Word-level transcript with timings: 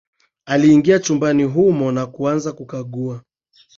Aliingia 0.45 0.99
chumbani 0.99 1.43
humo 1.43 1.91
na 1.91 2.05
kuanza 2.05 2.51
kukagua 2.53 3.23